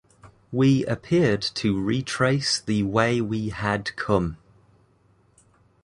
[0.51, 4.37] We appeared to retrace the way we had come.